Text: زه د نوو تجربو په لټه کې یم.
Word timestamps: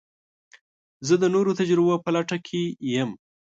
زه 1.07 1.15
د 1.21 1.23
نوو 1.33 1.57
تجربو 1.59 1.95
په 2.03 2.09
لټه 2.15 2.37
کې 2.47 2.61
یم. 2.93 3.09